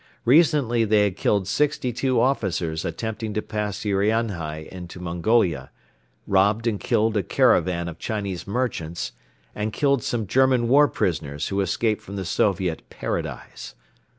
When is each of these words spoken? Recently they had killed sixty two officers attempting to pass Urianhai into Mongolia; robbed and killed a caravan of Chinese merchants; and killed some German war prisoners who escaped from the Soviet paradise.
Recently 0.25 0.83
they 0.83 1.03
had 1.03 1.15
killed 1.15 1.47
sixty 1.47 1.93
two 1.93 2.19
officers 2.19 2.83
attempting 2.85 3.35
to 3.35 3.41
pass 3.43 3.85
Urianhai 3.85 4.67
into 4.71 4.99
Mongolia; 4.99 5.69
robbed 6.25 6.65
and 6.65 6.79
killed 6.79 7.15
a 7.15 7.21
caravan 7.21 7.87
of 7.87 7.99
Chinese 7.99 8.47
merchants; 8.47 9.11
and 9.53 9.71
killed 9.71 10.01
some 10.01 10.25
German 10.25 10.67
war 10.67 10.87
prisoners 10.87 11.49
who 11.49 11.61
escaped 11.61 12.01
from 12.01 12.15
the 12.15 12.25
Soviet 12.25 12.89
paradise. 12.89 13.75